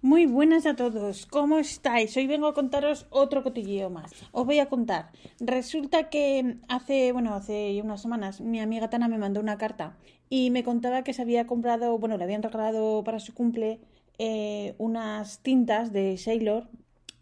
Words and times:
Muy 0.00 0.26
buenas 0.26 0.64
a 0.64 0.76
todos, 0.76 1.26
¿cómo 1.26 1.58
estáis? 1.58 2.16
Hoy 2.16 2.28
vengo 2.28 2.46
a 2.46 2.54
contaros 2.54 3.06
otro 3.10 3.42
cotilleo 3.42 3.90
más. 3.90 4.12
Os 4.30 4.46
voy 4.46 4.60
a 4.60 4.68
contar. 4.68 5.10
Resulta 5.40 6.08
que 6.08 6.58
hace, 6.68 7.10
bueno, 7.10 7.34
hace 7.34 7.80
unas 7.82 8.00
semanas 8.00 8.40
mi 8.40 8.60
amiga 8.60 8.90
Tana 8.90 9.08
me 9.08 9.18
mandó 9.18 9.40
una 9.40 9.58
carta 9.58 9.96
y 10.30 10.52
me 10.52 10.62
contaba 10.62 11.02
que 11.02 11.12
se 11.12 11.22
había 11.22 11.48
comprado, 11.48 11.98
bueno, 11.98 12.16
le 12.16 12.22
habían 12.22 12.44
regalado 12.44 13.02
para 13.02 13.18
su 13.18 13.34
cumple 13.34 13.80
eh, 14.18 14.76
unas 14.78 15.42
tintas 15.42 15.92
de 15.92 16.16
Sailor, 16.16 16.68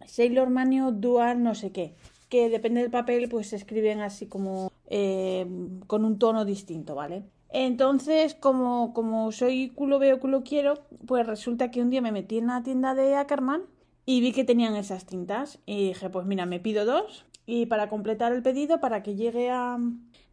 Sailor 0.04 0.50
Manio 0.50 0.92
Dual 0.92 1.42
no 1.42 1.54
sé 1.54 1.72
qué, 1.72 1.94
que 2.28 2.50
depende 2.50 2.82
del 2.82 2.90
papel 2.90 3.30
pues 3.30 3.46
se 3.48 3.56
escriben 3.56 4.00
así 4.00 4.26
como 4.26 4.70
eh, 4.88 5.46
con 5.86 6.04
un 6.04 6.18
tono 6.18 6.44
distinto, 6.44 6.94
¿vale? 6.94 7.24
Entonces, 7.58 8.34
como, 8.34 8.92
como 8.92 9.32
soy 9.32 9.70
culo 9.70 9.98
veo, 9.98 10.20
culo 10.20 10.42
quiero, 10.44 10.74
pues 11.06 11.26
resulta 11.26 11.70
que 11.70 11.80
un 11.80 11.88
día 11.88 12.02
me 12.02 12.12
metí 12.12 12.36
en 12.36 12.48
la 12.48 12.62
tienda 12.62 12.94
de 12.94 13.14
Ackerman 13.14 13.62
y 14.04 14.20
vi 14.20 14.32
que 14.32 14.44
tenían 14.44 14.76
esas 14.76 15.06
tintas. 15.06 15.58
Y 15.64 15.88
dije, 15.88 16.10
pues 16.10 16.26
mira, 16.26 16.44
me 16.44 16.60
pido 16.60 16.84
dos. 16.84 17.24
Y 17.46 17.64
para 17.64 17.88
completar 17.88 18.34
el 18.34 18.42
pedido, 18.42 18.78
para 18.78 19.02
que 19.02 19.14
llegue 19.14 19.48
a. 19.48 19.78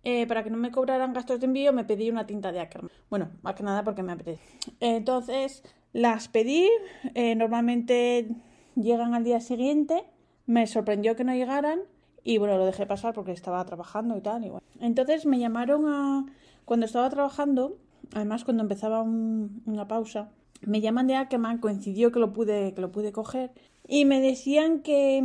Eh, 0.03 0.27
para 0.27 0.43
que 0.43 0.49
no 0.49 0.57
me 0.57 0.71
cobraran 0.71 1.13
gastos 1.13 1.39
de 1.39 1.45
envío, 1.45 1.71
me 1.71 1.85
pedí 1.85 2.09
una 2.09 2.25
tinta 2.27 2.51
de 2.51 2.59
Ackerman. 2.59 2.91
Bueno, 3.09 3.29
más 3.41 3.55
que 3.55 3.63
nada 3.63 3.85
porque 3.85 4.03
me 4.03 4.11
apetece. 4.11 4.43
Entonces, 4.81 5.63
las 5.93 6.27
pedí. 6.27 6.69
Eh, 7.13 7.35
normalmente 7.35 8.35
llegan 8.75 9.13
al 9.13 9.23
día 9.23 9.39
siguiente. 9.39 10.03
Me 10.45 10.67
sorprendió 10.67 11.15
que 11.15 11.23
no 11.23 11.33
llegaran. 11.33 11.83
Y 12.25 12.37
bueno, 12.37 12.57
lo 12.57 12.65
dejé 12.65 12.85
pasar 12.85 13.13
porque 13.13 13.31
estaba 13.31 13.63
trabajando 13.63 14.17
y 14.17 14.21
tal. 14.21 14.43
Y. 14.43 14.51
Entonces 14.81 15.25
me 15.25 15.39
llamaron 15.39 15.87
a 15.87 16.25
cuando 16.65 16.85
estaba 16.85 17.09
trabajando, 17.09 17.77
además 18.13 18.43
cuando 18.43 18.63
empezaba 18.63 19.01
una 19.01 19.87
pausa, 19.87 20.29
me 20.61 20.81
llaman 20.81 21.07
de 21.07 21.15
Ackerman, 21.15 21.57
coincidió 21.57 22.11
que 22.11 22.19
lo 22.19 22.33
pude, 22.33 22.73
que 22.73 22.81
lo 22.81 22.91
pude 22.91 23.11
coger, 23.11 23.51
y 23.87 24.05
me 24.05 24.21
decían 24.21 24.79
que, 24.79 25.23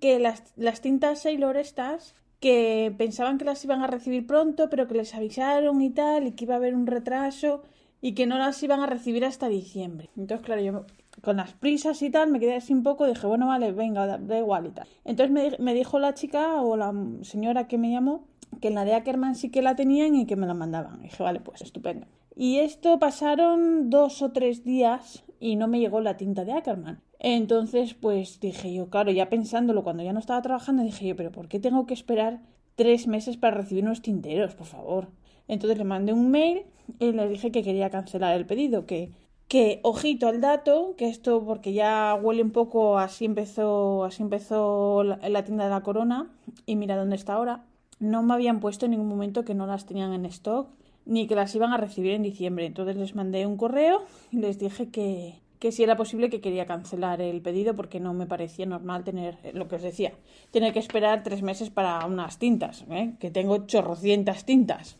que 0.00 0.18
las, 0.18 0.52
las 0.56 0.80
tintas 0.80 1.22
Sailor 1.22 1.56
estas, 1.56 2.14
que 2.40 2.94
pensaban 2.98 3.38
que 3.38 3.44
las 3.44 3.64
iban 3.64 3.82
a 3.82 3.86
recibir 3.86 4.26
pronto, 4.26 4.68
pero 4.68 4.86
que 4.86 4.94
les 4.94 5.14
avisaron 5.14 5.80
y 5.80 5.90
tal, 5.90 6.26
y 6.26 6.32
que 6.32 6.44
iba 6.44 6.54
a 6.54 6.58
haber 6.58 6.74
un 6.74 6.86
retraso, 6.86 7.62
y 8.00 8.12
que 8.12 8.26
no 8.26 8.36
las 8.36 8.62
iban 8.62 8.80
a 8.80 8.86
recibir 8.86 9.24
hasta 9.24 9.48
diciembre. 9.48 10.10
Entonces, 10.16 10.44
claro, 10.44 10.60
yo 10.60 10.84
con 11.22 11.36
las 11.36 11.52
prisas 11.54 12.02
y 12.02 12.10
tal, 12.10 12.30
me 12.30 12.40
quedé 12.40 12.56
así 12.56 12.72
un 12.72 12.82
poco, 12.82 13.06
dije, 13.06 13.26
bueno, 13.26 13.46
vale, 13.46 13.72
venga, 13.72 14.18
da, 14.18 14.38
igual 14.38 14.66
y 14.66 14.70
tal. 14.72 14.86
Entonces 15.04 15.32
me, 15.32 15.56
me 15.58 15.72
dijo 15.72 15.98
la 15.98 16.12
chica 16.12 16.60
o 16.60 16.76
la 16.76 16.92
señora 17.22 17.66
que 17.66 17.78
me 17.78 17.90
llamó 17.90 18.26
que 18.64 18.68
en 18.68 18.76
la 18.76 18.86
de 18.86 18.94
Ackerman 18.94 19.34
sí 19.34 19.50
que 19.50 19.60
la 19.60 19.76
tenían 19.76 20.14
y 20.14 20.24
que 20.24 20.36
me 20.36 20.46
la 20.46 20.54
mandaban. 20.54 21.00
Y 21.00 21.02
dije, 21.02 21.22
vale, 21.22 21.38
pues 21.38 21.60
estupendo. 21.60 22.06
Y 22.34 22.60
esto 22.60 22.98
pasaron 22.98 23.90
dos 23.90 24.22
o 24.22 24.32
tres 24.32 24.64
días 24.64 25.22
y 25.38 25.56
no 25.56 25.68
me 25.68 25.80
llegó 25.80 26.00
la 26.00 26.16
tinta 26.16 26.46
de 26.46 26.54
Ackerman. 26.54 27.02
Entonces, 27.18 27.92
pues 27.92 28.40
dije 28.40 28.72
yo, 28.72 28.88
claro, 28.88 29.10
ya 29.10 29.28
pensándolo, 29.28 29.84
cuando 29.84 30.02
ya 30.02 30.14
no 30.14 30.18
estaba 30.18 30.40
trabajando, 30.40 30.82
dije 30.82 31.08
yo, 31.08 31.14
pero 31.14 31.30
¿por 31.30 31.48
qué 31.48 31.60
tengo 31.60 31.84
que 31.84 31.92
esperar 31.92 32.40
tres 32.74 33.06
meses 33.06 33.36
para 33.36 33.54
recibir 33.54 33.84
unos 33.84 34.00
tinteros, 34.00 34.54
por 34.54 34.66
favor? 34.66 35.08
Entonces 35.46 35.76
le 35.76 35.84
mandé 35.84 36.14
un 36.14 36.30
mail 36.30 36.62
y 36.98 37.12
le 37.12 37.28
dije 37.28 37.52
que 37.52 37.62
quería 37.62 37.90
cancelar 37.90 38.34
el 38.34 38.46
pedido, 38.46 38.86
que, 38.86 39.10
que 39.46 39.80
ojito 39.82 40.26
al 40.26 40.40
dato, 40.40 40.94
que 40.96 41.10
esto 41.10 41.44
porque 41.44 41.74
ya 41.74 42.14
huele 42.14 42.42
un 42.42 42.50
poco, 42.50 42.96
así 42.96 43.26
empezó, 43.26 44.04
así 44.04 44.22
empezó 44.22 45.04
la, 45.04 45.18
la 45.28 45.44
tienda 45.44 45.64
de 45.64 45.70
la 45.70 45.82
corona 45.82 46.32
y 46.64 46.76
mira 46.76 46.96
dónde 46.96 47.16
está 47.16 47.34
ahora 47.34 47.66
no 48.04 48.22
me 48.22 48.34
habían 48.34 48.60
puesto 48.60 48.86
en 48.86 48.92
ningún 48.92 49.08
momento 49.08 49.44
que 49.44 49.54
no 49.54 49.66
las 49.66 49.86
tenían 49.86 50.12
en 50.12 50.26
stock 50.26 50.68
ni 51.06 51.26
que 51.26 51.34
las 51.34 51.54
iban 51.54 51.72
a 51.72 51.76
recibir 51.76 52.12
en 52.12 52.22
diciembre. 52.22 52.66
Entonces 52.66 52.96
les 52.96 53.14
mandé 53.14 53.46
un 53.46 53.56
correo 53.56 54.04
y 54.30 54.38
les 54.38 54.58
dije 54.58 54.88
que, 54.88 55.40
que 55.58 55.72
si 55.72 55.82
era 55.82 55.96
posible 55.96 56.30
que 56.30 56.40
quería 56.40 56.66
cancelar 56.66 57.20
el 57.20 57.42
pedido 57.42 57.74
porque 57.76 58.00
no 58.00 58.14
me 58.14 58.26
parecía 58.26 58.66
normal 58.66 59.04
tener, 59.04 59.38
eh, 59.42 59.52
lo 59.52 59.68
que 59.68 59.76
os 59.76 59.82
decía, 59.82 60.12
tener 60.50 60.72
que 60.72 60.78
esperar 60.78 61.22
tres 61.22 61.42
meses 61.42 61.70
para 61.70 62.04
unas 62.06 62.38
tintas, 62.38 62.84
¿eh? 62.90 63.14
que 63.18 63.30
tengo 63.30 63.66
chorrocientas 63.66 64.44
tintas. 64.44 64.96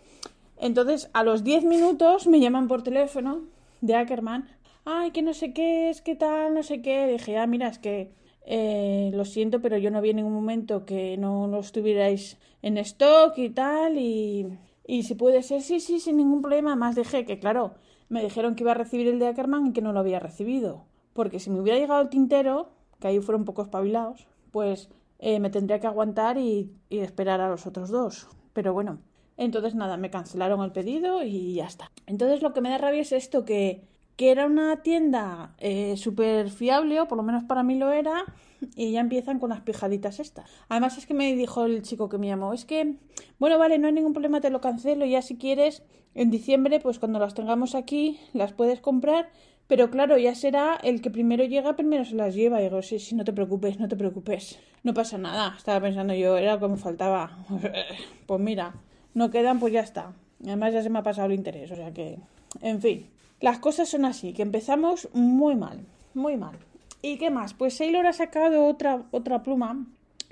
Entonces 0.59 1.10
a 1.12 1.22
los 1.25 1.44
diez 1.44 1.64
minutos 1.64 2.26
me 2.26 2.41
llaman 2.41 2.69
por 2.69 2.82
teléfono 2.82 3.43
de 3.81 3.94
Ackerman, 3.94 4.48
ay, 4.84 5.10
que 5.10 5.22
no 5.22 5.34
sé 5.34 5.53
qué 5.53 5.91
es, 5.91 6.03
qué 6.03 6.14
tal, 6.14 6.54
no 6.54 6.62
sé 6.62 6.82
qué. 6.82 7.06
Dije, 7.06 7.38
ah, 7.38 7.47
mira, 7.47 7.69
es 7.69 7.78
que 7.78 8.12
eh, 8.47 9.10
lo 9.14 9.25
siento, 9.25 9.60
pero 9.60 9.78
yo 9.78 9.91
no 9.91 10.00
vi 10.00 10.10
en 10.10 10.16
ningún 10.16 10.34
momento 10.34 10.84
que 10.84 11.16
no 11.16 11.47
lo 11.47 11.60
estuvierais 11.60 12.38
en 12.64 12.78
stock 12.78 13.36
y 13.36 13.50
tal. 13.50 13.98
Y, 13.98 14.58
y 14.86 15.02
si 15.02 15.14
puede 15.14 15.42
ser, 15.42 15.60
sí, 15.60 15.80
sí, 15.80 16.00
sin 16.00 16.16
ningún 16.16 16.41
problema. 16.41 16.75
Más 16.76 16.97
dije 16.97 17.26
que, 17.26 17.38
claro, 17.38 17.75
me 18.08 18.22
dijeron 18.22 18.54
que 18.54 18.62
iba 18.62 18.72
a 18.72 18.75
recibir 18.82 19.06
el 19.06 19.19
de 19.19 19.28
Ackerman 19.28 19.66
y 19.66 19.72
que 19.72 19.82
no 19.82 19.92
lo 19.92 20.00
había 20.00 20.19
recibido. 20.19 20.86
Porque 21.12 21.38
si 21.38 21.50
me 21.50 21.60
hubiera 21.60 21.78
llegado 21.78 22.00
el 22.00 22.08
tintero, 22.08 22.70
que 23.00 23.08
ahí 23.08 23.20
fueron 23.20 23.42
un 23.42 23.47
poco 23.47 23.62
espabilados, 23.62 24.26
pues 24.50 24.88
eh, 25.19 25.41
me 25.41 25.50
tendría 25.50 25.78
que 25.78 25.86
aguantar 25.86 26.38
y, 26.38 26.72
y 26.88 26.98
esperar 26.98 27.41
a 27.41 27.48
los 27.50 27.66
otros 27.66 27.91
dos. 27.91 28.28
Pero 28.54 28.72
bueno, 28.72 29.00
entonces 29.36 29.75
nada, 29.75 29.96
me 29.98 30.10
cancelaron 30.10 30.62
el 30.62 30.72
pedido 30.72 31.22
y 31.22 31.54
ya 31.54 31.66
está. 31.66 31.91
Entonces 32.06 32.42
lo 32.42 32.54
que 32.54 32.62
me 32.62 32.70
da 32.70 32.78
rabia 32.78 33.02
es 33.02 33.12
esto 33.12 33.44
que 33.44 33.82
que 34.16 34.31
era 34.31 34.46
una 34.46 34.82
tienda 34.82 35.54
eh, 35.58 35.96
súper 35.96 36.50
fiable, 36.50 37.00
o 37.00 37.08
por 37.08 37.19
lo 37.19 37.25
menos 37.25 37.44
para 37.44 37.62
mí 37.62 37.76
lo 37.76 37.92
era, 37.92 38.25
y 38.76 38.92
ya 38.92 39.00
empiezan 39.00 39.38
con 39.38 39.50
las 39.50 39.60
pijaditas 39.60 40.20
estas. 40.20 40.50
Además 40.69 40.98
es 40.98 41.06
que 41.06 41.14
me 41.14 41.34
dijo 41.34 41.64
el 41.64 41.82
chico 41.82 42.08
que 42.08 42.19
me 42.19 42.26
llamó, 42.26 42.52
es 42.52 42.64
que, 42.64 42.97
bueno, 43.38 43.58
vale, 43.58 43.78
no 43.78 43.86
hay 43.86 43.92
ningún 43.92 44.12
problema, 44.12 44.41
te 44.41 44.50
lo 44.50 44.60
cancelo, 44.60 45.04
ya 45.04 45.22
si 45.22 45.36
quieres, 45.36 45.82
en 46.14 46.30
diciembre, 46.30 46.80
pues 46.80 46.98
cuando 46.98 47.19
las 47.19 47.34
tengamos 47.34 47.75
aquí, 47.75 48.19
las 48.32 48.52
puedes 48.52 48.80
comprar, 48.80 49.28
pero 49.66 49.91
claro, 49.91 50.19
ya 50.19 50.34
será 50.34 50.78
el 50.82 51.00
que 51.00 51.10
primero 51.10 51.44
llega, 51.44 51.75
primero 51.75 52.04
se 52.04 52.14
las 52.14 52.34
lleva. 52.34 52.60
Y 52.60 52.64
digo, 52.64 52.82
sí, 52.82 52.98
sí, 52.98 53.14
no 53.14 53.25
te 53.25 53.32
preocupes, 53.32 53.80
no 53.80 53.88
te 53.88 53.97
preocupes, 53.97 54.58
no 54.82 54.92
pasa 54.92 55.16
nada. 55.19 55.54
Estaba 55.56 55.81
pensando 55.81 56.14
yo, 56.14 56.36
era 56.36 56.54
lo 56.54 56.60
que 56.60 56.69
me 56.69 56.76
faltaba. 56.76 57.38
pues 58.26 58.41
mira, 58.41 58.75
no 59.14 59.31
quedan, 59.31 59.58
pues 59.60 59.72
ya 59.72 59.81
está. 59.81 60.12
Además 60.42 60.75
ya 60.75 60.82
se 60.82 60.91
me 60.91 60.98
ha 60.98 61.02
pasado 61.02 61.28
el 61.28 61.34
interés, 61.34 61.70
o 61.70 61.76
sea 61.76 61.92
que, 61.92 62.19
en 62.60 62.81
fin. 62.81 63.06
Las 63.41 63.58
cosas 63.58 63.88
son 63.88 64.04
así, 64.04 64.32
que 64.32 64.42
empezamos 64.42 65.08
muy 65.12 65.56
mal, 65.56 65.81
muy 66.14 66.36
mal. 66.36 66.56
¿Y 67.04 67.19
qué 67.19 67.28
más? 67.28 67.53
Pues 67.53 67.76
Sailor 67.76 68.06
ha 68.06 68.15
sacado 68.15 68.65
otra, 68.66 69.04
otra 69.10 69.42
pluma, 69.42 69.87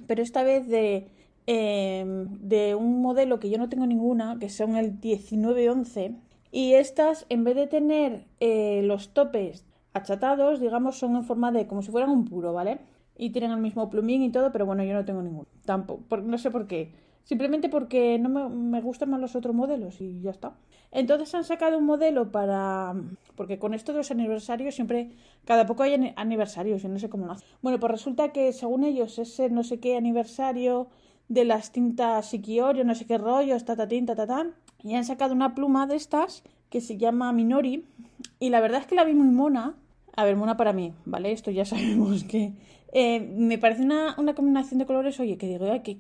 pero 0.07 0.23
esta 0.23 0.43
vez 0.43 0.67
de, 0.69 1.07
em, 1.47 2.29
de 2.41 2.75
un 2.75 3.03
modelo 3.03 3.39
que 3.39 3.51
yo 3.51 3.59
no 3.59 3.69
tengo 3.69 3.87
ninguna, 3.87 4.39
que 4.41 4.49
son 4.49 4.77
el 4.77 4.93
1911. 4.93 6.15
Y 6.51 6.73
estas, 6.73 7.27
en 7.29 7.45
vez 7.45 7.57
de 7.57 7.67
tener 7.67 8.25
eh, 8.41 8.81
los 8.85 9.13
topes 9.13 9.67
achatados, 9.93 10.61
digamos, 10.61 10.97
son 10.97 11.15
en 11.17 11.25
forma 11.25 11.53
de 11.53 11.67
como 11.67 11.83
si 11.83 11.91
fueran 11.91 12.09
un 12.09 12.25
puro, 12.25 12.55
¿vale? 12.55 12.79
Y 13.19 13.33
tienen 13.33 13.51
el 13.51 13.61
mismo 13.61 13.91
plumín 13.91 14.23
y 14.23 14.33
todo, 14.33 14.51
pero 14.51 14.65
bueno, 14.65 14.83
yo 14.83 14.95
no 14.95 15.05
tengo 15.05 15.21
ninguno. 15.21 15.49
Tampoco, 15.67 16.17
no 16.17 16.39
sé 16.39 16.51
por 16.51 16.67
qué. 16.67 16.95
Simplemente 17.25 17.69
porque 17.69 18.19
no 18.19 18.29
me, 18.29 18.81
gustan 18.81 19.11
más 19.11 19.21
los 19.21 19.37
otros 19.37 19.55
modelos 19.55 20.01
y 20.01 20.21
ya 20.21 20.31
está. 20.31 20.55
Entonces 20.91 21.35
han 21.35 21.45
sacado 21.45 21.79
un 21.79 21.87
modelo 21.87 22.31
para... 22.31 22.95
Porque 23.37 23.59
con 23.59 23.75
esto 23.75 23.93
de 23.93 23.99
los 23.99 24.11
aniversarios 24.11 24.75
siempre... 24.75 25.11
Cada 25.45 25.67
poco 25.67 25.83
hay 25.83 26.13
aniversarios 26.17 26.85
y 26.85 26.89
no 26.89 26.99
sé 26.99 27.09
cómo 27.09 27.27
lo 27.27 27.33
hacen. 27.33 27.49
Bueno, 27.63 27.81
pues 27.81 27.91
resulta 27.91 28.33
que 28.33 28.53
según 28.53 28.85
ellos 28.85 29.19
ese 29.19 29.51
no 29.51 29.65
sé 29.65 29.81
qué 29.81 29.97
aniversario 29.97 30.89
de 31.29 31.45
las 31.45 31.73
tintas 31.73 32.27
Sikiorio, 32.27 32.85
no 32.85 32.95
sé 32.95 33.07
qué 33.07 33.19
rollo, 33.19 33.59
ta 33.65 33.77
ta 33.77 33.89
ta 33.89 34.15
ta 34.15 34.27
ta. 34.27 34.47
Y 34.83 34.95
han 34.95 35.05
sacado 35.05 35.35
una 35.35 35.55
pluma 35.55 35.87
de 35.87 35.97
estas 35.97 36.43
que 36.71 36.81
se 36.81 36.97
llama 36.97 37.33
Minori. 37.33 37.87
Y 38.41 38.51
la 38.51 38.61
verdad 38.61 38.81
es 38.81 38.87
que 38.87 38.95
la 38.95 39.05
vi 39.05 39.15
muy 39.15 39.29
mona. 39.29 39.75
A 40.15 40.25
ver, 40.25 40.37
mona 40.37 40.57
para 40.57 40.73
mí, 40.73 40.93
¿vale? 41.05 41.33
Esto 41.33 41.51
ya 41.51 41.65
sabemos 41.65 42.25
que 42.25 42.53
eh, 42.93 43.21
me 43.21 43.59
parece 43.59 43.83
una, 43.83 44.15
una, 44.19 44.35
combinación 44.35 44.79
de 44.79 44.87
colores, 44.87 45.19
oye, 45.21 45.39
que 45.39 45.47
digo, 45.47 45.67
que, 45.83 45.99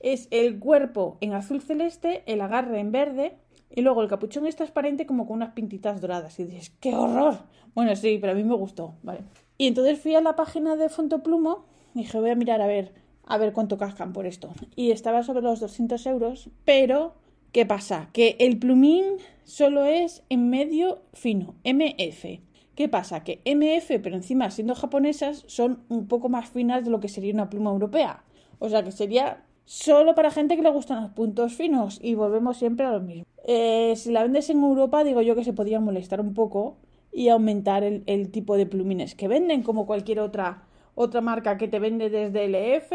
es 0.00 0.28
el 0.30 0.58
cuerpo 0.58 1.18
en 1.20 1.32
azul 1.34 1.60
celeste, 1.60 2.22
el 2.26 2.40
agarre 2.40 2.78
en 2.78 2.92
verde 2.92 3.36
y 3.74 3.82
luego 3.82 4.02
el 4.02 4.08
capuchón 4.08 4.46
es 4.46 4.54
transparente 4.54 5.06
como 5.06 5.26
con 5.26 5.36
unas 5.36 5.52
pintitas 5.52 6.00
doradas. 6.00 6.38
Y 6.38 6.44
dices, 6.44 6.70
¡qué 6.80 6.94
horror! 6.94 7.40
Bueno, 7.74 7.96
sí, 7.96 8.18
pero 8.20 8.32
a 8.32 8.36
mí 8.36 8.44
me 8.44 8.54
gustó, 8.54 8.94
¿vale? 9.02 9.20
Y 9.58 9.66
entonces 9.66 9.98
fui 9.98 10.14
a 10.14 10.20
la 10.20 10.36
página 10.36 10.76
de 10.76 10.88
Fontoplumo 10.88 11.64
y 11.94 12.00
dije, 12.00 12.20
voy 12.20 12.30
a 12.30 12.36
mirar 12.36 12.62
a 12.62 12.68
ver, 12.68 12.92
a 13.24 13.36
ver 13.38 13.52
cuánto 13.52 13.76
cascan 13.76 14.12
por 14.12 14.26
esto. 14.26 14.50
Y 14.76 14.92
estaba 14.92 15.24
sobre 15.24 15.42
los 15.42 15.58
200 15.58 16.06
euros, 16.06 16.50
pero 16.64 17.14
¿qué 17.50 17.66
pasa? 17.66 18.10
Que 18.12 18.36
el 18.38 18.58
plumín 18.58 19.04
solo 19.42 19.84
es 19.84 20.22
en 20.28 20.48
medio 20.50 21.02
fino, 21.12 21.56
MF 21.64 22.46
¿Qué 22.76 22.90
pasa? 22.90 23.24
Que 23.24 23.40
MF, 23.46 24.00
pero 24.02 24.16
encima 24.16 24.50
siendo 24.50 24.74
japonesas, 24.74 25.44
son 25.46 25.80
un 25.88 26.06
poco 26.08 26.28
más 26.28 26.50
finas 26.50 26.84
de 26.84 26.90
lo 26.90 27.00
que 27.00 27.08
sería 27.08 27.32
una 27.32 27.48
pluma 27.48 27.70
europea. 27.70 28.22
O 28.58 28.68
sea 28.68 28.84
que 28.84 28.92
sería 28.92 29.42
solo 29.64 30.14
para 30.14 30.30
gente 30.30 30.56
que 30.56 30.62
le 30.62 30.70
gustan 30.70 31.02
los 31.02 31.10
puntos 31.12 31.54
finos 31.54 31.98
y 32.02 32.14
volvemos 32.14 32.58
siempre 32.58 32.84
a 32.84 32.92
lo 32.92 33.00
mismo. 33.00 33.24
Eh, 33.44 33.94
si 33.96 34.12
la 34.12 34.22
vendes 34.22 34.50
en 34.50 34.62
Europa, 34.62 35.04
digo 35.04 35.22
yo 35.22 35.34
que 35.34 35.42
se 35.42 35.54
podría 35.54 35.80
molestar 35.80 36.20
un 36.20 36.34
poco 36.34 36.76
y 37.12 37.30
aumentar 37.30 37.82
el, 37.82 38.30
tipo 38.30 38.58
de 38.58 38.66
plumines 38.66 39.14
que 39.14 39.26
venden, 39.26 39.62
como 39.62 39.86
cualquier 39.86 40.20
otra, 40.20 40.64
otra 40.94 41.22
marca 41.22 41.56
que 41.56 41.68
te 41.68 41.78
vende 41.78 42.10
desde 42.10 42.44
LF 42.44 42.92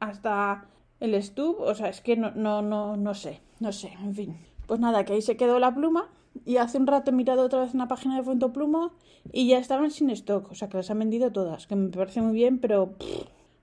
hasta 0.00 0.64
el 1.00 1.22
Stub. 1.22 1.60
O 1.60 1.74
sea, 1.74 1.90
es 1.90 2.00
que 2.00 2.16
no, 2.16 2.30
no, 2.30 2.62
no, 2.62 2.96
no 2.96 3.12
sé, 3.12 3.42
no 3.60 3.72
sé, 3.72 3.92
en 4.02 4.14
fin. 4.14 4.36
Pues 4.66 4.80
nada, 4.80 5.04
que 5.04 5.12
ahí 5.12 5.22
se 5.22 5.36
quedó 5.36 5.58
la 5.58 5.74
pluma 5.74 6.08
y 6.44 6.56
hace 6.56 6.78
un 6.78 6.86
rato 6.86 7.10
he 7.10 7.14
mirado 7.14 7.42
otra 7.42 7.60
vez 7.60 7.74
una 7.74 7.88
página 7.88 8.16
de 8.16 8.22
Fontoplumo 8.22 8.92
y 9.32 9.48
ya 9.48 9.58
estaban 9.58 9.90
sin 9.90 10.10
stock, 10.10 10.50
o 10.50 10.54
sea 10.54 10.68
que 10.68 10.76
las 10.76 10.90
han 10.90 10.98
vendido 10.98 11.32
todas, 11.32 11.66
que 11.66 11.76
me 11.76 11.88
parece 11.90 12.20
muy 12.22 12.34
bien, 12.34 12.58
pero 12.58 12.94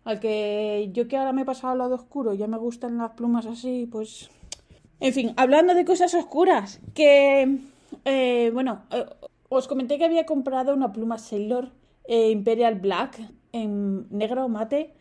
al 0.04 0.19
que 0.19 0.89
yo 0.94 1.07
que 1.07 1.18
ahora 1.18 1.33
me 1.33 1.42
he 1.42 1.45
pasado 1.45 1.74
al 1.74 1.80
lado 1.80 1.95
oscuro, 1.95 2.33
ya 2.33 2.48
me 2.48 2.57
gustan 2.57 2.98
las 2.98 3.12
plumas 3.12 3.45
así, 3.45 3.88
pues... 3.92 4.30
En 5.00 5.13
fin, 5.13 5.33
hablando 5.36 5.74
de 5.74 5.83
cosas 5.83 6.13
oscuras, 6.13 6.80
que... 6.94 7.57
Eh, 8.06 8.51
bueno, 8.54 8.83
eh, 8.92 9.06
os 9.50 9.68
comenté 9.68 9.98
que 9.98 10.06
había 10.06 10.25
comprado 10.25 10.74
una 10.74 10.94
pluma 10.94 11.18
Sailor 11.18 11.72
eh, 12.06 12.30
Imperial 12.30 12.75
Black 12.75 13.19
en 13.51 14.07
negro 14.10 14.48
mate 14.48 14.94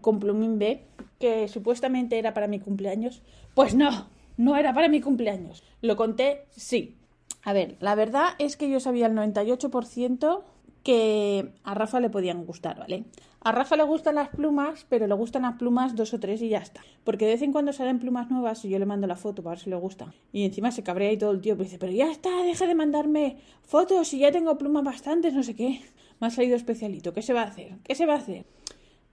con 0.00 0.20
plumín 0.20 0.58
B, 0.58 0.86
que 1.18 1.48
supuestamente 1.48 2.18
era 2.18 2.32
para 2.32 2.48
mi 2.48 2.60
cumpleaños. 2.60 3.22
Pues 3.54 3.74
no, 3.74 4.08
no 4.36 4.56
era 4.56 4.72
para 4.72 4.88
mi 4.88 5.00
cumpleaños. 5.00 5.62
Lo 5.82 5.96
conté, 5.96 6.46
sí. 6.50 6.96
A 7.46 7.52
ver, 7.52 7.76
la 7.78 7.94
verdad 7.94 8.30
es 8.40 8.56
que 8.56 8.68
yo 8.68 8.80
sabía 8.80 9.06
el 9.06 9.12
98% 9.12 10.42
que 10.82 11.52
a 11.62 11.74
Rafa 11.74 12.00
le 12.00 12.10
podían 12.10 12.44
gustar, 12.44 12.76
¿vale? 12.76 13.04
A 13.40 13.52
Rafa 13.52 13.76
le 13.76 13.84
gustan 13.84 14.16
las 14.16 14.30
plumas, 14.30 14.84
pero 14.88 15.06
le 15.06 15.14
gustan 15.14 15.42
las 15.42 15.54
plumas 15.54 15.94
dos 15.94 16.12
o 16.12 16.18
tres 16.18 16.42
y 16.42 16.48
ya 16.48 16.58
está. 16.58 16.80
Porque 17.04 17.24
de 17.24 17.34
vez 17.34 17.42
en 17.42 17.52
cuando 17.52 17.72
salen 17.72 18.00
plumas 18.00 18.32
nuevas 18.32 18.64
y 18.64 18.68
yo 18.68 18.80
le 18.80 18.84
mando 18.84 19.06
la 19.06 19.14
foto 19.14 19.44
para 19.44 19.54
ver 19.54 19.60
si 19.60 19.70
le 19.70 19.76
gustan. 19.76 20.12
Y 20.32 20.44
encima 20.44 20.72
se 20.72 20.82
cabrea 20.82 21.12
y 21.12 21.18
todo 21.18 21.30
el 21.30 21.40
tío, 21.40 21.54
pues 21.56 21.68
dice, 21.68 21.78
pero 21.78 21.92
ya 21.92 22.10
está, 22.10 22.42
deja 22.42 22.66
de 22.66 22.74
mandarme 22.74 23.36
fotos 23.62 24.12
y 24.12 24.18
ya 24.18 24.32
tengo 24.32 24.58
plumas 24.58 24.82
bastantes, 24.82 25.32
no 25.32 25.44
sé 25.44 25.54
qué. 25.54 25.82
Me 26.18 26.26
ha 26.26 26.30
salido 26.30 26.56
especialito, 26.56 27.12
¿qué 27.12 27.22
se 27.22 27.32
va 27.32 27.42
a 27.42 27.46
hacer? 27.46 27.78
¿Qué 27.84 27.94
se 27.94 28.06
va 28.06 28.14
a 28.14 28.18
hacer? 28.18 28.44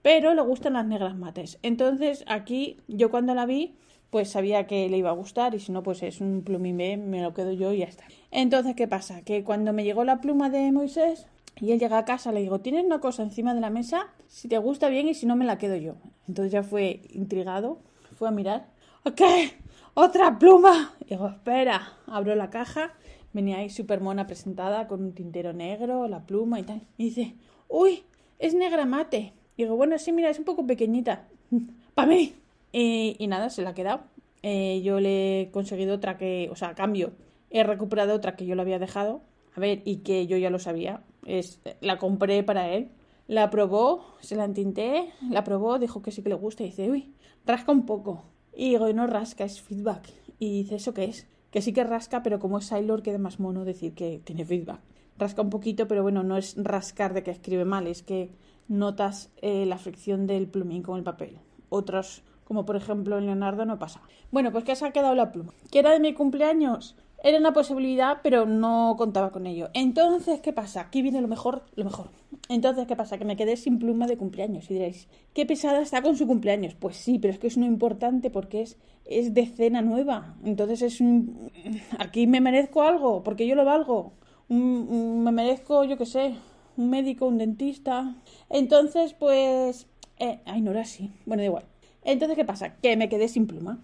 Pero 0.02 0.34
le 0.34 0.42
gustan 0.42 0.72
las 0.72 0.86
negras 0.86 1.16
mates. 1.16 1.60
Entonces 1.62 2.24
aquí 2.26 2.78
yo 2.88 3.12
cuando 3.12 3.32
la 3.36 3.46
vi, 3.46 3.76
pues 4.14 4.30
sabía 4.30 4.68
que 4.68 4.88
le 4.88 4.96
iba 4.96 5.10
a 5.10 5.12
gustar 5.12 5.56
y 5.56 5.58
si 5.58 5.72
no, 5.72 5.82
pues 5.82 6.00
es 6.04 6.20
un 6.20 6.44
plumín 6.44 6.76
B, 6.76 6.96
me 6.96 7.20
lo 7.20 7.34
quedo 7.34 7.50
yo 7.50 7.72
y 7.72 7.78
ya 7.78 7.86
está. 7.86 8.04
Entonces, 8.30 8.76
¿qué 8.76 8.86
pasa? 8.86 9.22
Que 9.22 9.42
cuando 9.42 9.72
me 9.72 9.82
llegó 9.82 10.04
la 10.04 10.20
pluma 10.20 10.50
de 10.50 10.70
Moisés, 10.70 11.26
y 11.60 11.72
él 11.72 11.80
llega 11.80 11.98
a 11.98 12.04
casa, 12.04 12.30
le 12.30 12.40
digo, 12.40 12.60
¿tienes 12.60 12.84
una 12.84 13.00
cosa 13.00 13.24
encima 13.24 13.54
de 13.54 13.60
la 13.60 13.70
mesa? 13.70 14.06
Si 14.28 14.46
te 14.46 14.56
gusta 14.58 14.88
bien 14.88 15.08
y 15.08 15.14
si 15.14 15.26
no 15.26 15.34
me 15.34 15.44
la 15.44 15.58
quedo 15.58 15.74
yo. 15.74 15.96
Entonces 16.28 16.52
ya 16.52 16.62
fue 16.62 17.02
intrigado, 17.10 17.80
fue 18.16 18.28
a 18.28 18.30
mirar. 18.30 18.68
¿Qué? 19.16 19.50
¿Otra 19.94 20.38
pluma? 20.38 20.94
Y 21.00 21.06
digo, 21.06 21.26
espera, 21.26 21.94
abro 22.06 22.36
la 22.36 22.50
caja, 22.50 22.92
venía 23.32 23.58
ahí 23.58 23.68
súper 23.68 24.00
mona 24.00 24.28
presentada 24.28 24.86
con 24.86 25.02
un 25.02 25.12
tintero 25.12 25.52
negro, 25.52 26.06
la 26.06 26.24
pluma 26.24 26.60
y 26.60 26.62
tal. 26.62 26.82
Y 26.98 27.06
dice, 27.06 27.34
uy, 27.66 28.04
es 28.38 28.54
negra 28.54 28.86
mate. 28.86 29.32
Y 29.56 29.64
digo, 29.64 29.74
bueno, 29.74 29.98
sí, 29.98 30.12
mira, 30.12 30.30
es 30.30 30.38
un 30.38 30.44
poco 30.44 30.64
pequeñita. 30.64 31.26
¡Para 31.96 32.06
mí! 32.06 32.32
Y, 32.76 33.26
nada, 33.28 33.50
se 33.50 33.62
la 33.62 33.70
ha 33.70 33.74
quedado. 33.74 34.00
Eh, 34.42 34.82
yo 34.82 34.98
le 34.98 35.42
he 35.42 35.50
conseguido 35.52 35.94
otra 35.94 36.18
que, 36.18 36.48
o 36.50 36.56
sea, 36.56 36.70
a 36.70 36.74
cambio, 36.74 37.12
he 37.50 37.62
recuperado 37.62 38.14
otra 38.14 38.34
que 38.34 38.46
yo 38.46 38.56
le 38.56 38.62
había 38.62 38.80
dejado. 38.80 39.22
A 39.54 39.60
ver, 39.60 39.82
y 39.84 39.98
que 39.98 40.26
yo 40.26 40.36
ya 40.36 40.50
lo 40.50 40.58
sabía 40.58 41.04
es, 41.24 41.60
la 41.80 41.98
compré 41.98 42.42
para 42.42 42.72
él. 42.72 42.90
La 43.28 43.48
probó, 43.48 44.04
se 44.20 44.34
la 44.34 44.44
entinté, 44.44 45.12
la 45.30 45.44
probó, 45.44 45.78
dijo 45.78 46.02
que 46.02 46.10
sí 46.10 46.22
que 46.22 46.28
le 46.28 46.34
gusta 46.34 46.64
y 46.64 46.66
dice, 46.66 46.90
uy, 46.90 47.14
rasca 47.46 47.70
un 47.70 47.86
poco. 47.86 48.24
Y 48.52 48.70
digo, 48.70 48.92
no 48.92 49.06
rasca, 49.06 49.44
es 49.44 49.62
feedback. 49.62 50.10
Y 50.40 50.62
dice, 50.62 50.74
¿eso 50.74 50.92
qué 50.92 51.04
es? 51.04 51.28
Que 51.52 51.62
sí 51.62 51.72
que 51.72 51.84
rasca, 51.84 52.24
pero 52.24 52.40
como 52.40 52.58
es 52.58 52.66
Sailor 52.66 53.02
queda 53.02 53.18
más 53.18 53.38
mono 53.38 53.64
decir 53.64 53.94
que 53.94 54.20
tiene 54.24 54.44
feedback. 54.44 54.80
Rasca 55.16 55.42
un 55.42 55.50
poquito, 55.50 55.86
pero 55.86 56.02
bueno, 56.02 56.24
no 56.24 56.36
es 56.36 56.56
rascar 56.58 57.14
de 57.14 57.22
que 57.22 57.30
escribe 57.30 57.64
mal, 57.64 57.86
es 57.86 58.02
que 58.02 58.32
notas 58.66 59.32
eh, 59.40 59.64
la 59.64 59.78
fricción 59.78 60.26
del 60.26 60.48
plumín 60.48 60.82
con 60.82 60.98
el 60.98 61.04
papel. 61.04 61.38
Otros, 61.68 62.24
como 62.44 62.64
por 62.64 62.76
ejemplo 62.76 63.18
en 63.18 63.26
Leonardo, 63.26 63.64
no 63.64 63.78
pasa. 63.78 64.00
Bueno, 64.30 64.52
pues 64.52 64.64
que 64.64 64.76
se 64.76 64.86
ha 64.86 64.92
quedado 64.92 65.14
la 65.14 65.32
pluma. 65.32 65.52
¿Que 65.70 65.78
era 65.78 65.90
de 65.90 66.00
mi 66.00 66.14
cumpleaños? 66.14 66.96
Era 67.24 67.38
una 67.38 67.54
posibilidad, 67.54 68.18
pero 68.22 68.44
no 68.44 68.96
contaba 68.98 69.32
con 69.32 69.46
ello. 69.46 69.70
Entonces, 69.72 70.40
¿qué 70.40 70.52
pasa? 70.52 70.82
Aquí 70.82 71.00
viene 71.00 71.22
lo 71.22 71.26
mejor, 71.28 71.62
lo 71.74 71.84
mejor. 71.84 72.10
Entonces, 72.50 72.86
¿qué 72.86 72.96
pasa? 72.96 73.16
Que 73.16 73.24
me 73.24 73.34
quedé 73.34 73.56
sin 73.56 73.78
pluma 73.78 74.06
de 74.06 74.18
cumpleaños. 74.18 74.70
Y 74.70 74.74
diréis, 74.74 75.08
¿qué 75.32 75.46
pesada 75.46 75.80
está 75.80 76.02
con 76.02 76.18
su 76.18 76.26
cumpleaños? 76.26 76.74
Pues 76.74 76.98
sí, 76.98 77.18
pero 77.18 77.32
es 77.32 77.38
que 77.38 77.46
es 77.46 77.56
no 77.56 77.64
importante 77.64 78.28
porque 78.28 78.60
es, 78.60 78.76
es 79.06 79.32
de 79.32 79.46
cena 79.46 79.80
nueva. 79.80 80.36
Entonces 80.44 80.82
es 80.82 81.00
un... 81.00 81.50
Aquí 81.98 82.26
me 82.26 82.42
merezco 82.42 82.82
algo, 82.82 83.22
porque 83.22 83.46
yo 83.46 83.54
lo 83.54 83.64
valgo. 83.64 84.12
me 84.48 85.32
merezco, 85.32 85.84
yo 85.84 85.96
qué 85.96 86.04
sé, 86.04 86.34
un 86.76 86.90
médico, 86.90 87.26
un 87.26 87.38
dentista. 87.38 88.16
Entonces, 88.50 89.14
pues... 89.14 89.86
Eh, 90.18 90.40
ay, 90.44 90.60
no 90.60 90.72
era 90.72 90.82
así. 90.82 91.10
Bueno, 91.24 91.40
da 91.40 91.46
igual. 91.46 91.64
Entonces, 92.04 92.36
¿qué 92.36 92.44
pasa? 92.44 92.76
Que 92.76 92.96
me 92.96 93.08
quedé 93.08 93.28
sin 93.28 93.46
pluma. 93.46 93.80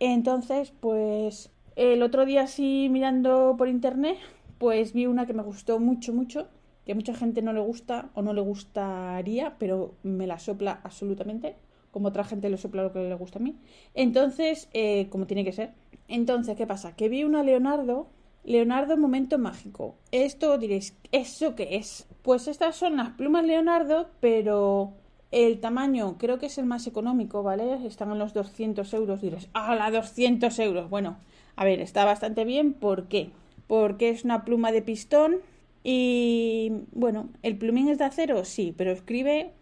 Entonces, 0.00 0.72
pues 0.80 1.50
el 1.76 2.02
otro 2.02 2.26
día 2.26 2.42
así 2.42 2.88
mirando 2.90 3.54
por 3.56 3.68
internet, 3.68 4.16
pues 4.58 4.92
vi 4.92 5.06
una 5.06 5.26
que 5.26 5.34
me 5.34 5.42
gustó 5.42 5.78
mucho, 5.78 6.12
mucho, 6.12 6.48
que 6.84 6.92
a 6.92 6.94
mucha 6.94 7.14
gente 7.14 7.42
no 7.42 7.52
le 7.52 7.60
gusta 7.60 8.10
o 8.14 8.22
no 8.22 8.32
le 8.32 8.40
gustaría, 8.40 9.56
pero 9.58 9.94
me 10.02 10.26
la 10.26 10.38
sopla 10.38 10.80
absolutamente, 10.82 11.56
como 11.90 12.08
otra 12.08 12.24
gente 12.24 12.50
le 12.50 12.56
sopla 12.56 12.82
lo 12.82 12.92
que 12.92 13.00
le 13.00 13.14
gusta 13.14 13.38
a 13.38 13.42
mí. 13.42 13.56
Entonces, 13.94 14.68
eh, 14.72 15.08
como 15.10 15.26
tiene 15.26 15.44
que 15.44 15.52
ser. 15.52 15.72
Entonces, 16.08 16.56
¿qué 16.56 16.66
pasa? 16.66 16.96
Que 16.96 17.08
vi 17.08 17.24
una 17.24 17.42
Leonardo, 17.42 18.08
Leonardo 18.44 18.96
Momento 18.96 19.38
Mágico. 19.38 19.96
Esto 20.10 20.56
diréis, 20.56 20.96
¿eso 21.12 21.54
qué 21.54 21.76
es? 21.76 22.08
Pues 22.22 22.48
estas 22.48 22.76
son 22.76 22.96
las 22.96 23.10
plumas 23.10 23.44
Leonardo, 23.44 24.08
pero 24.20 24.94
el 25.30 25.60
tamaño 25.60 26.16
creo 26.18 26.38
que 26.38 26.46
es 26.46 26.58
el 26.58 26.66
más 26.66 26.86
económico, 26.86 27.42
¿vale? 27.42 27.86
Están 27.86 28.10
en 28.10 28.18
los 28.18 28.32
200 28.32 28.92
euros. 28.94 29.20
Diréis, 29.20 29.48
¡ah, 29.52 29.74
la 29.74 29.90
200 29.90 30.58
euros! 30.58 30.88
Bueno, 30.88 31.16
a 31.56 31.64
ver, 31.64 31.80
está 31.80 32.04
bastante 32.04 32.44
bien. 32.44 32.72
¿Por 32.72 33.08
qué? 33.08 33.30
Porque 33.66 34.10
es 34.10 34.24
una 34.24 34.44
pluma 34.44 34.72
de 34.72 34.82
pistón 34.82 35.36
y 35.84 36.72
bueno, 36.92 37.28
el 37.42 37.56
plumín 37.56 37.88
es 37.88 37.98
de 37.98 38.04
acero, 38.04 38.44
sí, 38.44 38.74
pero 38.76 38.92
escribe 38.92 39.52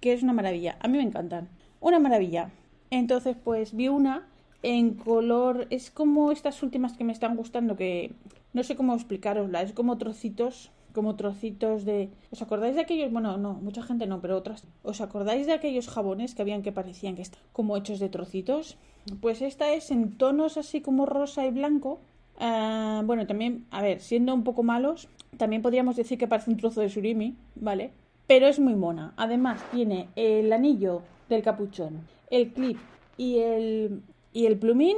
que 0.00 0.12
es 0.12 0.22
una 0.22 0.32
maravilla. 0.32 0.76
A 0.80 0.88
mí 0.88 0.98
me 0.98 1.04
encantan. 1.04 1.48
Una 1.80 1.98
maravilla. 1.98 2.50
Entonces, 2.90 3.36
pues 3.42 3.74
vi 3.74 3.88
una 3.88 4.26
en 4.62 4.94
color. 4.94 5.66
Es 5.70 5.90
como 5.90 6.32
estas 6.32 6.62
últimas 6.62 6.94
que 6.94 7.04
me 7.04 7.12
están 7.12 7.36
gustando, 7.36 7.76
que 7.76 8.12
no 8.52 8.62
sé 8.62 8.76
cómo 8.76 8.94
explicarosla. 8.94 9.62
Es 9.62 9.72
como 9.72 9.98
trocitos 9.98 10.70
como 10.92 11.16
trocitos 11.16 11.84
de... 11.84 12.10
¿Os 12.30 12.42
acordáis 12.42 12.74
de 12.74 12.82
aquellos? 12.82 13.10
Bueno, 13.12 13.36
no, 13.36 13.54
mucha 13.54 13.82
gente 13.82 14.06
no, 14.06 14.20
pero 14.20 14.36
otras. 14.36 14.64
¿Os 14.82 15.00
acordáis 15.00 15.46
de 15.46 15.52
aquellos 15.52 15.88
jabones 15.88 16.34
que 16.34 16.42
habían 16.42 16.62
que 16.62 16.72
parecían 16.72 17.16
que 17.16 17.22
estaban 17.22 17.46
como 17.52 17.76
hechos 17.76 17.98
de 17.98 18.08
trocitos? 18.08 18.76
Pues 19.20 19.42
esta 19.42 19.72
es 19.72 19.90
en 19.90 20.16
tonos 20.16 20.56
así 20.56 20.80
como 20.80 21.06
rosa 21.06 21.46
y 21.46 21.50
blanco. 21.50 22.00
Ah, 22.38 23.02
bueno, 23.04 23.26
también, 23.26 23.66
a 23.70 23.82
ver, 23.82 24.00
siendo 24.00 24.34
un 24.34 24.44
poco 24.44 24.62
malos, 24.62 25.08
también 25.36 25.62
podríamos 25.62 25.96
decir 25.96 26.18
que 26.18 26.28
parece 26.28 26.50
un 26.50 26.56
trozo 26.56 26.80
de 26.80 26.88
surimi, 26.88 27.36
¿vale? 27.54 27.90
Pero 28.26 28.46
es 28.46 28.58
muy 28.58 28.74
mona. 28.74 29.12
Además, 29.16 29.62
tiene 29.72 30.08
el 30.16 30.52
anillo 30.52 31.02
del 31.28 31.42
capuchón, 31.42 32.06
el 32.30 32.52
clip 32.52 32.78
y 33.16 33.38
el, 33.38 34.02
y 34.32 34.46
el 34.46 34.58
plumín 34.58 34.96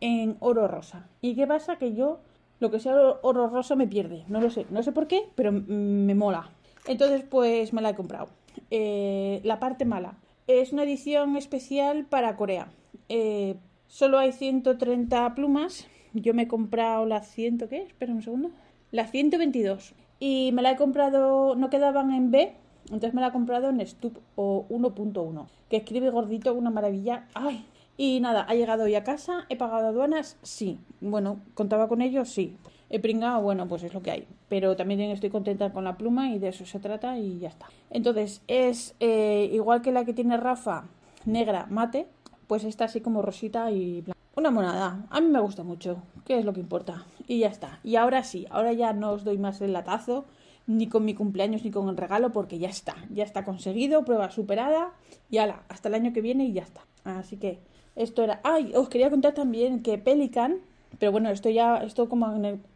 en 0.00 0.36
oro 0.40 0.68
rosa. 0.68 1.06
¿Y 1.20 1.34
qué 1.34 1.46
pasa? 1.46 1.76
Que 1.76 1.94
yo 1.94 2.20
lo 2.64 2.70
que 2.70 2.80
sea 2.80 2.96
oro 3.20 3.48
rosa 3.48 3.76
me 3.76 3.86
pierde. 3.86 4.24
No 4.26 4.40
lo 4.40 4.48
sé, 4.48 4.64
no 4.70 4.82
sé 4.82 4.90
por 4.90 5.06
qué, 5.06 5.28
pero 5.34 5.52
me 5.52 6.14
mola. 6.14 6.48
Entonces, 6.86 7.22
pues 7.22 7.74
me 7.74 7.82
la 7.82 7.90
he 7.90 7.94
comprado. 7.94 8.28
Eh, 8.70 9.42
la 9.44 9.60
parte 9.60 9.84
mala. 9.84 10.16
Es 10.46 10.72
una 10.72 10.84
edición 10.84 11.36
especial 11.36 12.06
para 12.06 12.36
Corea. 12.36 12.68
Eh, 13.10 13.56
solo 13.86 14.18
hay 14.18 14.32
130 14.32 15.34
plumas. 15.34 15.86
Yo 16.14 16.32
me 16.32 16.44
he 16.44 16.48
comprado 16.48 17.04
la 17.04 17.20
100, 17.20 17.58
¿qué? 17.68 17.82
Espera 17.82 18.14
un 18.14 18.22
segundo. 18.22 18.50
La 18.90 19.06
122. 19.06 19.94
Y 20.18 20.52
me 20.52 20.62
la 20.62 20.70
he 20.70 20.76
comprado, 20.76 21.56
no 21.56 21.68
quedaban 21.68 22.12
en 22.12 22.30
B, 22.30 22.54
entonces 22.84 23.12
me 23.12 23.20
la 23.20 23.26
he 23.28 23.32
comprado 23.32 23.68
en 23.68 23.86
Stup 23.86 24.16
o 24.36 24.64
1.1. 24.70 25.46
Que 25.68 25.76
escribe 25.76 26.08
gordito, 26.08 26.54
una 26.54 26.70
maravilla. 26.70 27.26
¡Ay! 27.34 27.66
Y 27.96 28.20
nada, 28.20 28.44
ha 28.48 28.54
llegado 28.54 28.84
hoy 28.84 28.94
a 28.96 29.04
casa, 29.04 29.46
he 29.48 29.56
pagado 29.56 29.88
aduanas, 29.88 30.36
sí. 30.42 30.80
Bueno, 31.00 31.40
contaba 31.54 31.88
con 31.88 32.02
ellos, 32.02 32.28
sí. 32.28 32.56
He 32.90 33.00
pringado, 33.00 33.40
bueno, 33.40 33.66
pues 33.68 33.82
es 33.82 33.94
lo 33.94 34.02
que 34.02 34.10
hay. 34.10 34.26
Pero 34.48 34.76
también 34.76 35.00
estoy 35.00 35.30
contenta 35.30 35.72
con 35.72 35.84
la 35.84 35.96
pluma 35.96 36.30
y 36.30 36.38
de 36.38 36.48
eso 36.48 36.66
se 36.66 36.80
trata 36.80 37.18
y 37.18 37.38
ya 37.38 37.48
está. 37.48 37.66
Entonces, 37.90 38.42
es 38.48 38.94
eh, 39.00 39.48
igual 39.52 39.82
que 39.82 39.92
la 39.92 40.04
que 40.04 40.12
tiene 40.12 40.36
Rafa, 40.36 40.84
negra, 41.24 41.66
mate, 41.70 42.06
pues 42.46 42.64
está 42.64 42.86
así 42.86 43.00
como 43.00 43.22
rosita 43.22 43.70
y 43.70 44.02
blanca. 44.02 44.20
Una 44.36 44.50
monada. 44.50 45.06
A 45.10 45.20
mí 45.20 45.28
me 45.28 45.40
gusta 45.40 45.62
mucho. 45.62 46.02
¿Qué 46.24 46.38
es 46.38 46.44
lo 46.44 46.52
que 46.52 46.60
importa? 46.60 47.06
Y 47.28 47.38
ya 47.40 47.48
está. 47.48 47.78
Y 47.84 47.96
ahora 47.96 48.24
sí, 48.24 48.46
ahora 48.50 48.72
ya 48.72 48.92
no 48.92 49.12
os 49.12 49.24
doy 49.24 49.38
más 49.38 49.60
el 49.60 49.72
latazo 49.72 50.24
ni 50.66 50.88
con 50.88 51.04
mi 51.04 51.14
cumpleaños 51.14 51.62
ni 51.64 51.70
con 51.70 51.88
el 51.88 51.96
regalo 51.96 52.32
porque 52.32 52.58
ya 52.58 52.68
está, 52.68 52.96
ya 53.10 53.22
está 53.22 53.44
conseguido, 53.44 54.04
prueba 54.04 54.30
superada 54.30 54.92
y 55.30 55.38
ala, 55.38 55.62
hasta 55.68 55.88
el 55.88 55.94
año 55.94 56.12
que 56.12 56.20
viene 56.20 56.46
y 56.46 56.52
ya 56.52 56.62
está. 56.62 56.80
Así 57.04 57.36
que 57.36 57.60
esto 57.96 58.22
era... 58.22 58.40
Ay, 58.44 58.72
os 58.74 58.88
quería 58.88 59.10
contar 59.10 59.34
también 59.34 59.82
que 59.82 59.98
Pelican, 59.98 60.58
pero 60.98 61.12
bueno, 61.12 61.30
esto 61.30 61.50
ya, 61.50 61.78
esto 61.78 62.08
como 62.08 62.26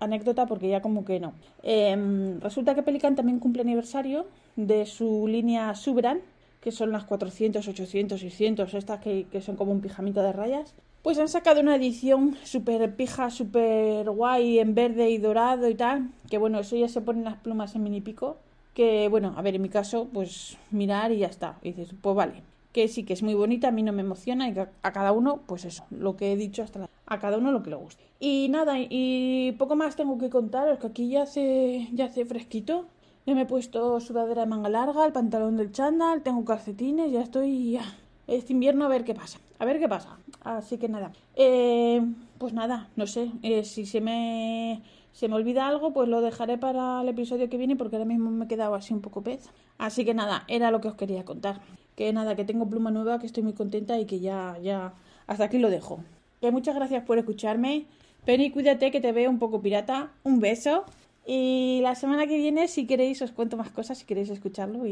anécdota 0.00 0.46
porque 0.46 0.68
ya 0.68 0.80
como 0.80 1.04
que 1.04 1.20
no. 1.20 1.34
Em, 1.62 2.40
resulta 2.40 2.74
que 2.74 2.82
Pelican 2.82 3.16
también 3.16 3.38
cumple 3.38 3.62
aniversario 3.62 4.26
de 4.56 4.86
su 4.86 5.26
línea 5.28 5.74
Subran, 5.74 6.20
que 6.60 6.72
son 6.72 6.92
las 6.92 7.04
400, 7.04 7.66
800, 7.66 8.20
600, 8.20 8.74
estas 8.74 9.00
que, 9.00 9.26
que 9.30 9.40
son 9.40 9.56
como 9.56 9.72
un 9.72 9.80
pijamito 9.80 10.22
de 10.22 10.32
rayas. 10.32 10.74
Pues 11.02 11.18
han 11.18 11.28
sacado 11.28 11.60
una 11.60 11.76
edición 11.76 12.36
súper 12.42 12.94
pija, 12.96 13.30
súper 13.30 14.10
guay, 14.10 14.58
en 14.58 14.74
verde 14.74 15.10
y 15.10 15.18
dorado 15.18 15.68
y 15.68 15.74
tal. 15.74 16.10
Que 16.28 16.38
bueno, 16.38 16.58
eso 16.58 16.76
ya 16.76 16.88
se 16.88 17.00
ponen 17.00 17.24
las 17.24 17.36
plumas 17.36 17.74
en 17.74 17.84
mini 17.84 18.00
pico. 18.00 18.38
Que 18.74 19.08
bueno, 19.08 19.34
a 19.36 19.42
ver, 19.42 19.54
en 19.54 19.62
mi 19.62 19.68
caso, 19.68 20.08
pues 20.12 20.58
mirar 20.70 21.12
y 21.12 21.18
ya 21.18 21.28
está. 21.28 21.58
Y 21.62 21.72
dices, 21.72 21.94
pues 22.00 22.16
vale. 22.16 22.42
Que 22.72 22.88
sí 22.88 23.04
que 23.04 23.14
es 23.14 23.22
muy 23.22 23.34
bonita, 23.34 23.68
a 23.68 23.72
mí 23.72 23.82
no 23.82 23.92
me 23.92 24.02
emociona 24.02 24.48
y 24.48 24.54
a 24.58 24.92
cada 24.92 25.12
uno, 25.12 25.40
pues 25.46 25.64
eso, 25.64 25.84
lo 25.90 26.16
que 26.16 26.32
he 26.32 26.36
dicho 26.36 26.62
hasta 26.62 26.80
la... 26.80 26.90
a 27.06 27.18
cada 27.18 27.38
uno 27.38 27.50
lo 27.50 27.62
que 27.62 27.70
le 27.70 27.76
guste. 27.76 28.04
Y 28.20 28.48
nada, 28.50 28.74
y 28.78 29.52
poco 29.58 29.74
más 29.74 29.96
tengo 29.96 30.18
que 30.18 30.28
contaros, 30.28 30.78
que 30.78 30.86
aquí 30.86 31.08
ya 31.08 31.22
hace, 31.22 31.88
ya 31.92 32.08
fresquito. 32.08 32.86
Ya 33.28 33.34
me 33.34 33.42
he 33.42 33.46
puesto 33.46 34.00
sudadera 34.00 34.44
de 34.44 34.48
manga 34.48 34.70
larga, 34.70 35.04
el 35.04 35.12
pantalón 35.12 35.58
del 35.58 35.70
chándal, 35.70 36.22
tengo 36.22 36.46
calcetines, 36.46 37.12
ya 37.12 37.20
estoy. 37.20 37.78
Este 38.26 38.54
invierno 38.54 38.86
a 38.86 38.88
ver 38.88 39.04
qué 39.04 39.14
pasa. 39.14 39.38
A 39.58 39.66
ver 39.66 39.78
qué 39.78 39.86
pasa. 39.86 40.16
Así 40.44 40.78
que 40.78 40.88
nada. 40.88 41.12
Eh, 41.34 42.00
pues 42.38 42.54
nada, 42.54 42.88
no 42.96 43.06
sé. 43.06 43.30
Eh, 43.42 43.64
si 43.64 43.84
se 43.84 44.00
me, 44.00 44.82
se 45.12 45.28
me 45.28 45.34
olvida 45.34 45.66
algo, 45.66 45.92
pues 45.92 46.08
lo 46.08 46.22
dejaré 46.22 46.56
para 46.56 47.02
el 47.02 47.08
episodio 47.08 47.50
que 47.50 47.58
viene 47.58 47.76
porque 47.76 47.96
ahora 47.96 48.06
mismo 48.06 48.30
me 48.30 48.46
he 48.46 48.48
quedado 48.48 48.74
así 48.74 48.94
un 48.94 49.02
poco 49.02 49.22
pez. 49.22 49.50
Así 49.76 50.06
que 50.06 50.14
nada, 50.14 50.44
era 50.48 50.70
lo 50.70 50.80
que 50.80 50.88
os 50.88 50.94
quería 50.94 51.26
contar. 51.26 51.60
Que 51.98 52.12
nada, 52.12 52.36
que 52.36 52.44
tengo 52.44 52.68
pluma 52.68 52.92
nueva, 52.92 53.18
que 53.18 53.26
estoy 53.26 53.42
muy 53.42 53.54
contenta 53.54 53.98
y 53.98 54.06
que 54.06 54.20
ya, 54.20 54.56
ya, 54.62 54.92
hasta 55.26 55.42
aquí 55.42 55.58
lo 55.58 55.68
dejo. 55.68 55.98
Que 56.40 56.52
muchas 56.52 56.76
gracias 56.76 57.02
por 57.02 57.18
escucharme. 57.18 57.86
Penny, 58.24 58.52
cuídate 58.52 58.92
que 58.92 59.00
te 59.00 59.10
veo 59.10 59.28
un 59.28 59.40
poco 59.40 59.60
pirata. 59.60 60.12
Un 60.22 60.38
beso. 60.38 60.84
Y 61.26 61.80
la 61.82 61.96
semana 61.96 62.28
que 62.28 62.36
viene, 62.36 62.68
si 62.68 62.86
queréis, 62.86 63.20
os 63.20 63.32
cuento 63.32 63.56
más 63.56 63.70
cosas, 63.70 63.98
si 63.98 64.04
queréis 64.04 64.30
escucharlo. 64.30 64.84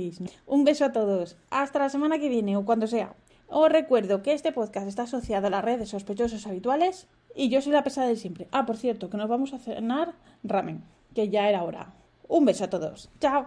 Un 0.48 0.64
beso 0.64 0.84
a 0.84 0.90
todos. 0.90 1.36
Hasta 1.50 1.78
la 1.78 1.90
semana 1.90 2.18
que 2.18 2.28
viene 2.28 2.56
o 2.56 2.64
cuando 2.64 2.88
sea. 2.88 3.14
Os 3.46 3.70
recuerdo 3.70 4.24
que 4.24 4.32
este 4.32 4.50
podcast 4.50 4.88
está 4.88 5.02
asociado 5.04 5.46
a 5.46 5.50
la 5.50 5.62
red 5.62 5.78
de 5.78 5.86
sospechosos 5.86 6.44
habituales 6.48 7.06
y 7.36 7.50
yo 7.50 7.62
soy 7.62 7.70
la 7.70 7.84
pesada 7.84 8.08
de 8.08 8.16
siempre. 8.16 8.48
Ah, 8.50 8.66
por 8.66 8.76
cierto, 8.76 9.10
que 9.10 9.16
nos 9.16 9.28
vamos 9.28 9.52
a 9.52 9.58
cenar 9.58 10.14
ramen, 10.42 10.82
que 11.14 11.28
ya 11.28 11.48
era 11.48 11.62
hora. 11.62 11.94
Un 12.26 12.46
beso 12.46 12.64
a 12.64 12.70
todos. 12.70 13.10
Chao. 13.20 13.46